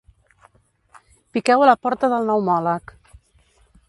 [1.35, 2.95] Piqueu a la porta del neumòleg.